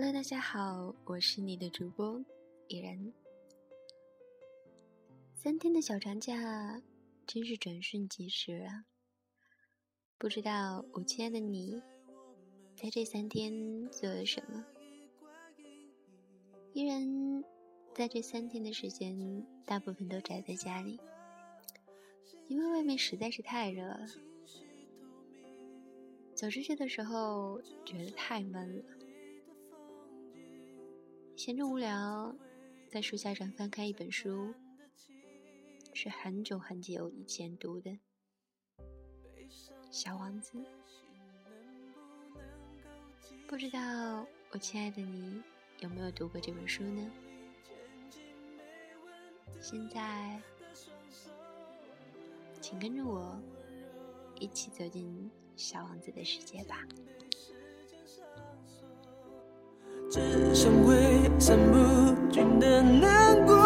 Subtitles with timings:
[0.00, 2.24] Hello，大家好，我是你的主播
[2.68, 3.12] 依然。
[5.34, 6.80] 三天的小长假
[7.26, 8.84] 真是转瞬即逝啊！
[10.16, 11.82] 不知道我亲爱的你，
[12.76, 14.64] 在这三天做了什么？
[16.74, 17.42] 依然
[17.92, 21.00] 在这三天的时间，大部分都宅在家里，
[22.46, 24.06] 因为外面实在是太热了。
[26.36, 28.84] 走出去的时候，觉得太闷了。
[31.48, 32.36] 闲着无聊，
[32.90, 34.52] 在书架上翻开一本书，
[35.94, 37.90] 是很久很久以前读的
[39.90, 40.58] 《小王子》。
[43.46, 45.42] 不知道我亲爱的你
[45.78, 47.10] 有没有读过这本书呢？
[49.58, 50.38] 现在，
[52.60, 53.40] 请跟着我
[54.38, 56.86] 一起走进小王子的世界吧。
[60.10, 60.96] 只剩挥
[61.38, 63.57] 散不尽的难过。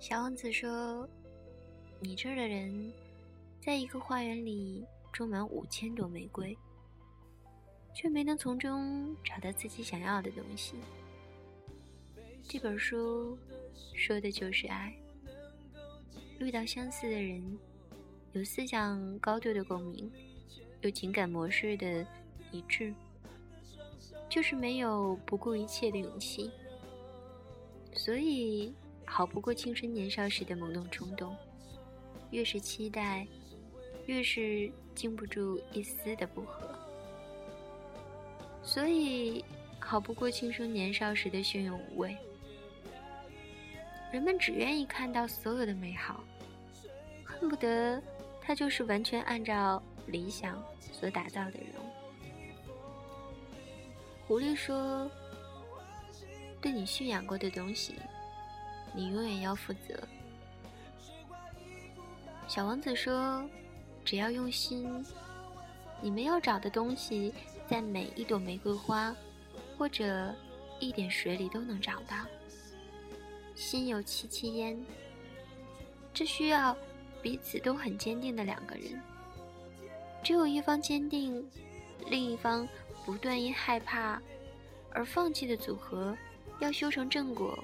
[0.00, 1.06] 小王子说
[2.00, 2.90] ：“你这儿的人，
[3.60, 6.56] 在一个花园里种满五千朵玫瑰，
[7.94, 10.76] 却没能从中找到自己想要的东西。”
[12.48, 13.36] 这本书
[13.94, 14.90] 说的就是爱。
[16.38, 17.58] 遇到相似的人，
[18.32, 20.10] 有思想高度的共鸣，
[20.80, 22.06] 有情感模式的
[22.50, 22.94] 一致，
[24.30, 26.50] 就是没有不顾一切的勇气。
[27.94, 28.74] 所以。
[29.12, 31.36] 好不过青春年少时的懵懂冲动，
[32.30, 33.26] 越是期待，
[34.06, 36.70] 越是经不住一丝的不和。
[38.62, 39.44] 所以，
[39.80, 42.16] 好不过青春年少时的汹涌无畏。
[44.12, 46.22] 人们只愿意看到所有的美好，
[47.24, 48.00] 恨不得
[48.40, 52.70] 它就是完全按照理想所打造的人物。
[54.26, 55.10] 狐狸说
[56.62, 57.96] ：“对你驯养过的东西。”
[58.94, 59.98] 你永远要负责。
[62.48, 63.48] 小王子说
[64.04, 65.04] ：“只要用心，
[66.00, 67.32] 你们要找的东西，
[67.68, 69.14] 在每一朵玫瑰花，
[69.78, 70.34] 或者
[70.80, 72.16] 一点水里都能找到。
[73.54, 74.84] 心有戚戚焉，
[76.12, 76.76] 这需要
[77.22, 79.00] 彼此都很坚定的两个人。
[80.22, 81.48] 只有一方坚定，
[82.08, 82.66] 另一方
[83.04, 84.20] 不断因害怕
[84.90, 86.16] 而放弃的组合，
[86.58, 87.56] 要修成正果。”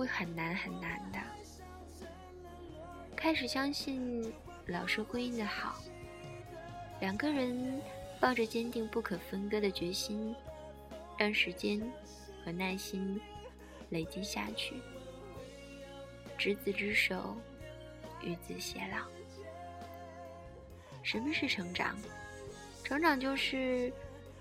[0.00, 1.18] 会很难很难的。
[3.14, 4.32] 开始相信
[4.64, 5.76] 老式婚姻的好，
[7.00, 7.82] 两个人
[8.18, 10.34] 抱着坚定不可分割的决心，
[11.18, 11.78] 让时间
[12.42, 13.20] 和耐心
[13.90, 14.80] 累积下去。
[16.38, 17.36] 执子之手，
[18.22, 19.06] 与子偕老。
[21.02, 21.94] 什么是成长？
[22.82, 23.92] 成长就是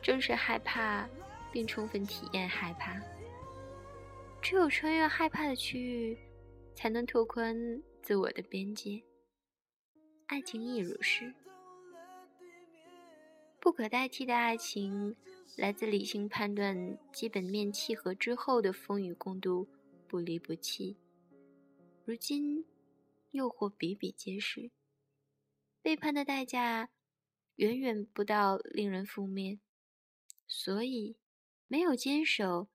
[0.02, 1.06] 正视害怕，
[1.52, 2.96] 并充分体验害怕。
[4.41, 6.17] 只有穿越害怕的区域，
[6.73, 9.03] 才能拓宽自我的边界。
[10.27, 11.33] 爱情亦如是。
[13.59, 15.15] 不可代替的爱情，
[15.57, 19.68] 来自理性判断基本面契合之后的风雨共度、
[20.07, 20.97] 不离不弃。
[22.06, 22.65] 如今，
[23.31, 24.71] 诱惑比比皆是，
[25.81, 26.89] 背叛的代价
[27.57, 29.59] 远远不到令人覆灭。
[30.47, 31.18] 所以，
[31.68, 32.69] 没有坚守，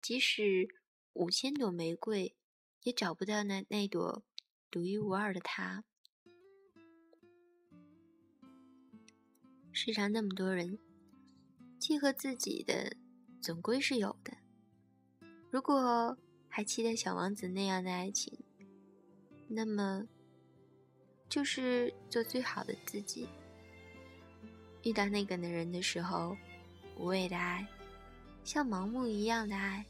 [0.00, 0.81] 即使。
[1.14, 2.34] 五千朵玫瑰，
[2.82, 4.22] 也找不到那那朵
[4.70, 5.84] 独一无二的他。
[9.72, 10.78] 世上那么多人，
[11.78, 12.96] 契合自己的
[13.40, 14.36] 总归是有的。
[15.50, 16.16] 如果
[16.48, 18.38] 还期待小王子那样的爱情，
[19.48, 20.06] 那么
[21.28, 23.28] 就是做最好的自己。
[24.82, 26.36] 遇到那个男人的时候，
[26.98, 27.66] 无谓的爱，
[28.44, 29.86] 像盲目一样的爱。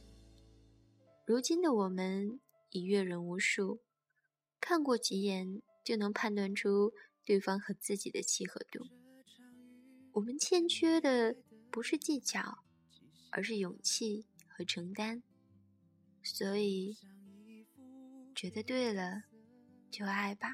[1.24, 2.40] 如今的我们
[2.70, 3.80] 已阅人无数，
[4.60, 6.92] 看过几眼就能判断出
[7.24, 8.86] 对方和自己的契合度。
[10.14, 11.36] 我们欠缺的
[11.70, 12.58] 不是技巧，
[13.30, 15.22] 而是勇气和承担。
[16.24, 16.96] 所以，
[18.34, 19.22] 觉得对了，
[19.90, 20.48] 就爱吧，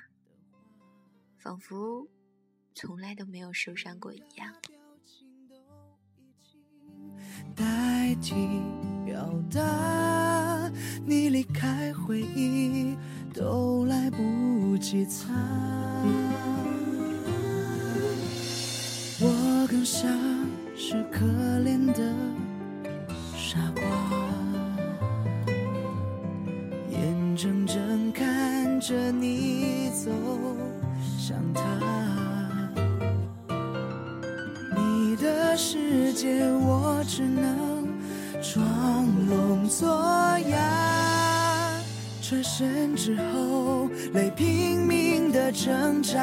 [1.38, 2.06] 仿佛
[2.74, 4.54] 从来都没有受伤过一样。
[7.56, 8.34] 代替
[9.04, 10.37] 表达，
[11.04, 12.96] 你离开回忆
[13.34, 15.28] 都来不及擦。
[19.20, 20.08] 我更像
[20.76, 21.24] 是可
[21.64, 22.14] 怜的
[23.36, 23.82] 傻瓜，
[26.90, 30.10] 眼睁睁看着你走
[31.18, 31.62] 向他，
[34.76, 37.77] 你的世界我只能
[38.54, 38.64] 装
[39.28, 39.86] 聋作
[40.48, 41.82] 哑，
[42.22, 46.18] 转身之后泪拼命的挣扎。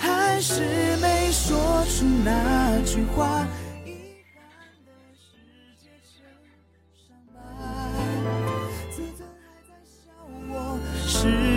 [0.00, 0.62] 还是
[1.02, 3.46] 没说出那句话。
[11.06, 11.55] 是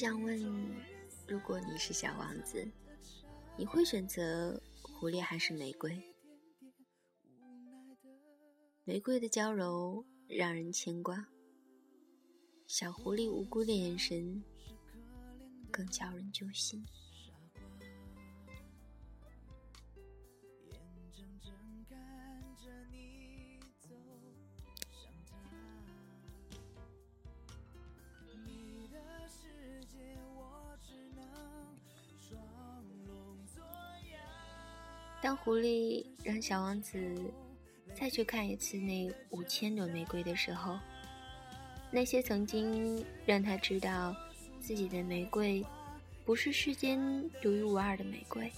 [0.00, 0.40] 想问，
[1.28, 2.66] 如果你是小王子，
[3.58, 6.02] 你会选择狐狸还是玫瑰？
[8.84, 10.02] 玫瑰的娇柔。
[10.26, 11.28] 让人牵挂，
[12.66, 14.42] 小狐狸无辜的眼神
[15.70, 16.82] 更叫人揪心。
[35.22, 36.98] 当狐狸让小王子。
[37.92, 40.78] 再去看一次那五千朵玫瑰的时候，
[41.90, 44.14] 那些曾经让他知道
[44.60, 45.62] 自己的玫瑰
[46.24, 47.00] 不是世间
[47.42, 48.50] 独一无二的玫瑰，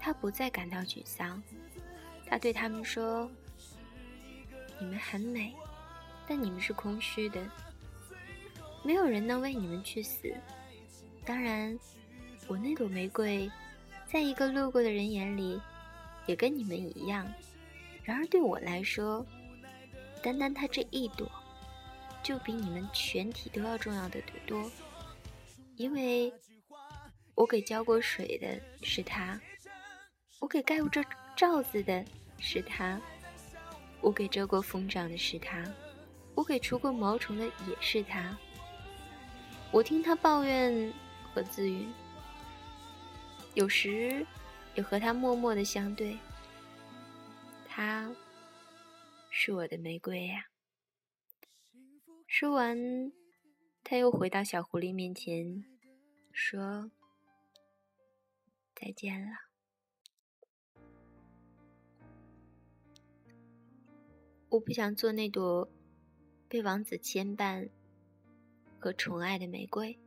[0.00, 1.40] 他不再感到沮丧。
[2.26, 3.30] 他对他们说
[4.80, 5.54] ：“你们很美，
[6.26, 7.46] 但你们是空虚的，
[8.82, 10.34] 没有人能为你们去死。
[11.22, 11.78] 当然，
[12.48, 13.48] 我那朵玫瑰，
[14.10, 15.60] 在一个路过的人眼里，
[16.26, 17.32] 也跟你们一样。”
[18.02, 19.24] 然而对我来说，
[20.20, 21.30] 单单它这一朵，
[22.20, 24.68] 就比你们全体都要重要的多。
[25.76, 26.32] 因为，
[27.36, 29.40] 我给浇过水的是它，
[30.40, 31.00] 我给盖过这
[31.36, 32.04] 罩子的
[32.38, 33.00] 是它，
[34.00, 35.64] 我给遮过风障的是它，
[36.34, 38.36] 我给除过毛虫的也是它。
[39.70, 40.92] 我听他抱怨
[41.32, 41.86] 和自语，
[43.54, 44.26] 有时
[44.74, 46.18] 也和他默默的相对。
[47.66, 48.10] 它
[49.30, 50.46] 是我的玫瑰呀。
[52.26, 52.76] 说完，
[53.82, 55.64] 他又回到小狐狸面前，
[56.32, 56.90] 说
[58.74, 59.32] ：“再见了。”
[64.50, 65.68] 我不想做那朵
[66.48, 67.68] 被王子牵绊
[68.78, 69.98] 和宠爱的玫瑰，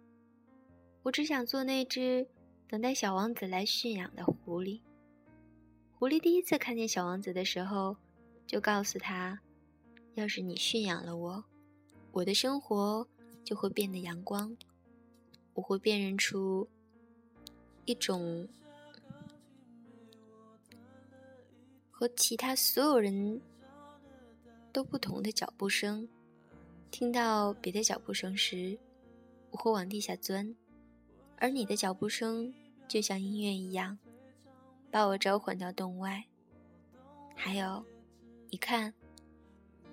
[1.04, 2.28] 我只想做那只
[2.68, 4.82] 等待小王子来驯养的狐狸。
[5.94, 7.96] 狐狸第一次看见小王子的时候，
[8.46, 9.40] 就告诉他
[10.16, 11.44] ：“要是你驯养了我，
[12.12, 13.08] 我的生活
[13.44, 14.58] 就会变得阳光，
[15.54, 16.68] 我会辨认出
[17.86, 18.48] 一种
[21.92, 23.40] 和其他所有人
[24.72, 26.08] 都不同的脚步声。
[26.92, 28.78] 听到别的脚步声时，
[29.52, 30.56] 我会往地下钻，
[31.38, 32.54] 而你的脚步声
[32.88, 33.98] 就像音乐一样。”
[34.92, 36.24] 把我召唤到洞外。
[37.36, 37.84] 还有，
[38.52, 38.94] 你看，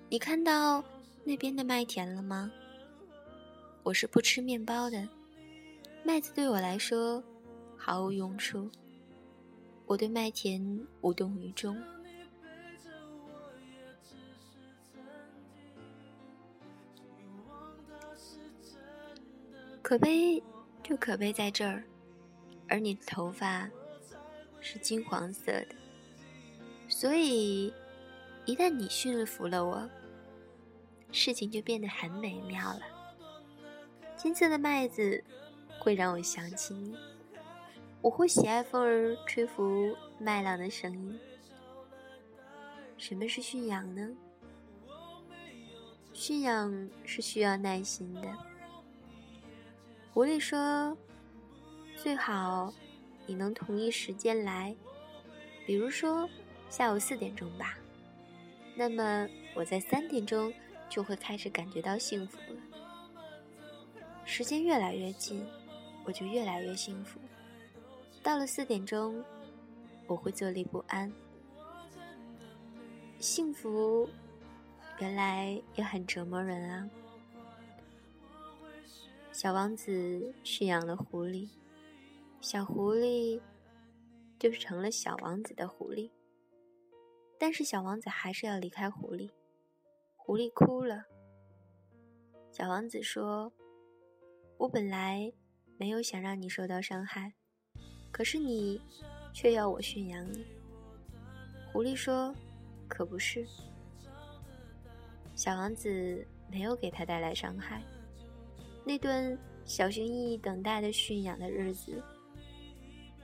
[0.09, 0.83] 你看到
[1.23, 2.51] 那边的麦田了吗？
[3.81, 5.09] 我是不吃面包的，
[6.03, 7.23] 麦子对我来说
[7.75, 8.69] 毫无用处。
[9.87, 11.75] 我对麦田无动于衷。
[19.81, 20.41] 可悲
[20.91, 21.81] 就可悲在这儿，
[22.67, 23.69] 而你的头发。
[24.59, 25.67] 是金黄色的，
[26.89, 27.73] 所以
[28.45, 29.89] 一旦你驯服了我，
[31.13, 32.81] 事情就变得很美妙了。
[34.17, 35.23] 金色的麦子
[35.79, 36.95] 会让我想起你，
[38.01, 41.19] 我会喜爱风儿吹拂麦浪的声音。
[42.97, 44.11] 什么是驯养呢？
[46.11, 48.50] 驯养是需要耐心的。
[50.13, 50.97] 狐狸说
[51.95, 52.73] ：“最好
[53.25, 54.75] 你能同一时间来，
[55.65, 56.29] 比如说
[56.69, 57.77] 下午四点钟吧。
[58.75, 60.53] 那么我在三点钟
[60.89, 62.61] 就会开始感觉到幸福了。
[64.25, 65.47] 时间越来越近，
[66.03, 67.19] 我就越来越幸福。
[68.21, 69.23] 到了四点钟，
[70.07, 71.11] 我会坐立不安。
[73.17, 74.09] 幸福。”
[74.99, 76.87] 原来也很折磨人啊！
[79.41, 81.49] 小王子驯养了狐狸，
[82.41, 83.41] 小狐狸
[84.37, 86.11] 就成了小王子的狐狸。
[87.39, 89.31] 但是小王子还是要离开狐狸，
[90.15, 91.05] 狐狸哭了。
[92.51, 93.51] 小王子说
[94.59, 95.33] ：“我本来
[95.75, 97.33] 没有想让你受到伤害，
[98.11, 98.79] 可是你
[99.33, 100.45] 却要我驯养你。”
[101.73, 102.31] 狐狸说
[102.87, 103.43] ：“可不是。”
[105.33, 107.81] 小王子没有给他带来伤害，
[108.83, 112.01] 那段小心翼翼等待的驯养的日子，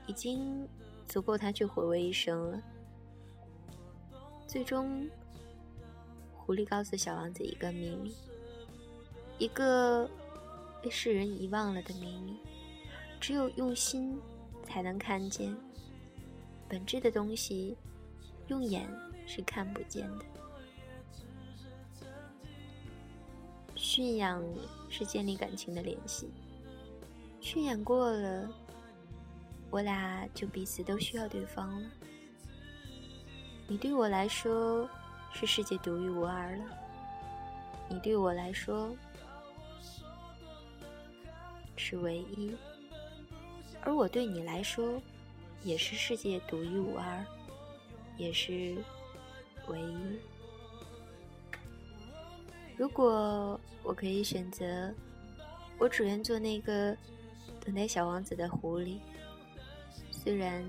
[0.05, 0.67] 已经
[1.07, 2.61] 足够他去回味一生了。
[4.47, 5.09] 最终，
[6.35, 8.15] 狐狸告诉小王子一个秘密，
[9.39, 10.09] 一个
[10.81, 12.37] 被世人遗忘了的秘密，
[13.19, 14.17] 只有用心
[14.63, 15.55] 才能看见。
[16.69, 17.75] 本质的东西，
[18.47, 18.87] 用眼
[19.25, 20.25] 是看不见的。
[23.75, 26.29] 驯养你是建立感情的联系，
[27.39, 28.49] 驯养过了，
[29.69, 31.89] 我俩就彼此都需要对方了。
[33.67, 34.89] 你对我来说
[35.33, 36.65] 是世界独一无二了，
[37.89, 38.95] 你对我来说
[41.75, 42.55] 是唯一，
[43.81, 45.01] 而我对你来说
[45.63, 47.25] 也是世界独一无二，
[48.17, 48.77] 也是
[49.67, 50.19] 唯一。
[52.77, 54.93] 如果我可以选择，
[55.79, 56.95] 我只愿做那个
[57.59, 58.99] 等待小王子的狐狸。
[60.11, 60.63] 虽然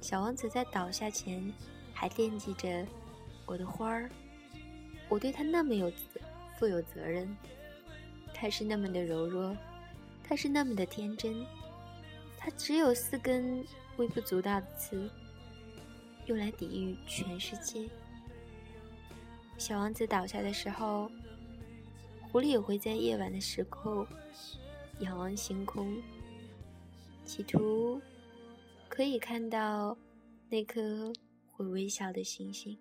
[0.00, 1.52] 小王子在倒下前
[1.94, 2.84] 还惦记着
[3.44, 4.10] 我的花儿，
[5.08, 5.92] 我对他那么有
[6.58, 7.34] 负有责任。
[8.34, 9.56] 他是那么的柔弱，
[10.22, 11.46] 他是那么的天真，
[12.36, 13.64] 他只有四根
[13.96, 15.08] 微不足道的刺，
[16.26, 17.88] 用来抵御全世界。
[19.58, 21.10] 小王子倒下的时候，
[22.30, 24.06] 狐狸也会在夜晚的时候
[25.00, 26.00] 仰望星空，
[27.24, 28.00] 企图
[28.88, 29.96] 可以看到
[30.48, 31.12] 那颗
[31.50, 32.78] 会微笑的星星。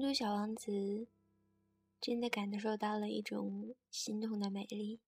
[0.00, 1.06] 终究，小王子
[2.00, 4.98] 真的感受到了一种心痛的美丽。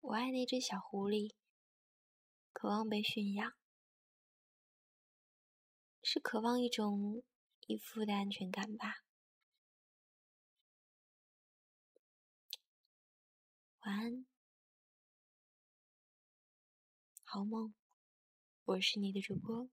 [0.00, 1.34] 我爱那只小狐狸，
[2.54, 3.52] 渴望被驯养，
[6.02, 7.22] 是渴望一种
[7.66, 9.04] 依附的安全感吧。
[13.80, 14.26] 晚安，
[17.24, 17.74] 好梦。
[18.64, 19.68] 我是你的主播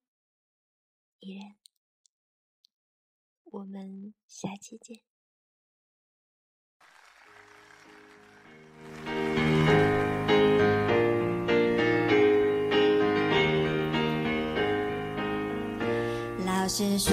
[1.19, 1.68] 依然。
[3.51, 4.99] 我们下期见。
[16.45, 17.11] 老师说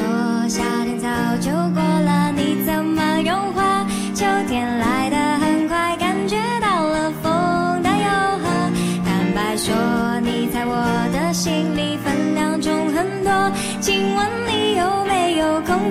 [0.49, 1.86] 夏天早就过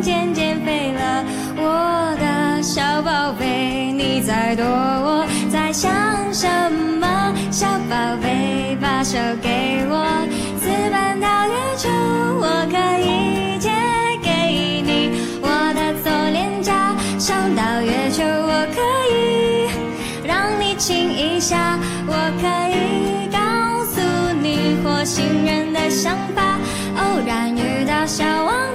[0.05, 1.25] 渐渐飞了，
[1.57, 5.91] 我的小宝贝，你在躲我，在想
[6.31, 6.47] 什
[7.01, 7.33] 么？
[7.49, 10.05] 小宝贝，把手给我，
[10.61, 11.89] 私奔到月球，
[12.37, 13.71] 我可以借
[14.21, 15.09] 给你
[15.41, 18.79] 我的左脸颊，上到月球，我可
[19.11, 19.71] 以
[20.23, 23.99] 让你亲一下，我可以告诉
[24.39, 26.59] 你火星人的想法，
[26.95, 28.74] 偶然遇到小王。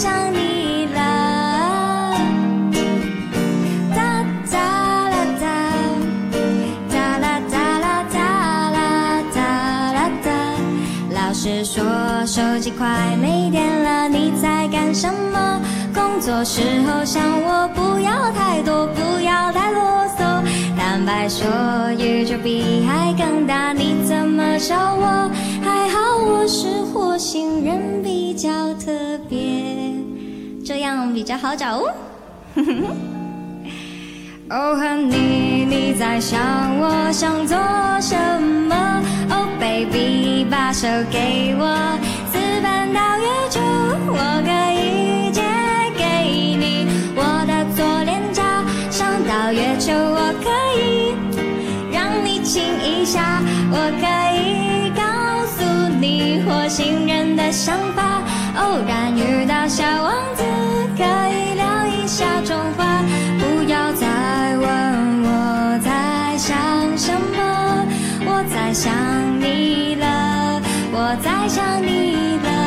[0.00, 0.98] 想你了。
[3.94, 4.56] 哒哒
[5.10, 5.44] 啦哒，
[6.88, 8.18] 哒啦哒啦哒
[8.70, 10.26] 啦哒啦哒。
[11.14, 11.84] 老师说
[12.24, 15.60] 手机快没电了，你在干什么？
[15.94, 19.82] 工作时候想我，不要太多，不要太啰
[20.16, 20.42] 嗦。
[20.78, 21.46] 坦白说，
[21.98, 25.30] 宇宙比海更大，你怎么找我？
[25.62, 28.90] 还好我是火星人，比较特
[29.28, 29.69] 别，
[30.90, 31.92] 样比较好找哦。
[34.50, 36.40] 哦，和你，你在想
[36.80, 37.56] 我想做
[38.00, 38.16] 什
[38.68, 38.74] 么？
[39.30, 41.64] 哦，baby，把手给我，
[42.32, 43.60] 私奔到月球，
[44.10, 45.40] 我可以借
[45.96, 46.02] 给
[46.58, 48.42] 你我的左脸颊。
[48.90, 51.14] 上到月球，我可以
[51.92, 54.04] 让你亲一下，我可
[54.36, 55.02] 以告
[55.46, 55.62] 诉
[56.00, 58.02] 你火星人的想法。
[58.58, 59.84] 偶然遇到小
[62.20, 63.02] 下种花。
[63.38, 64.06] 不要再
[64.58, 66.54] 问我在想
[66.98, 67.86] 什么，
[68.26, 68.92] 我在想
[69.40, 70.60] 你了，
[70.92, 72.59] 我在想你了。